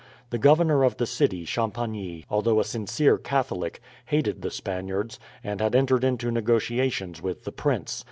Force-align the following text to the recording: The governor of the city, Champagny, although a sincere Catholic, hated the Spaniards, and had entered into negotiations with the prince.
The 0.31 0.39
governor 0.39 0.83
of 0.83 0.97
the 0.97 1.05
city, 1.05 1.45
Champagny, 1.45 2.25
although 2.27 2.59
a 2.59 2.63
sincere 2.63 3.19
Catholic, 3.19 3.79
hated 4.07 4.41
the 4.41 4.49
Spaniards, 4.49 5.19
and 5.43 5.61
had 5.61 5.75
entered 5.75 6.03
into 6.03 6.31
negotiations 6.31 7.21
with 7.21 7.43
the 7.43 7.51
prince. 7.51 7.99